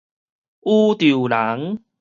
[0.61, 1.83] 宇宙人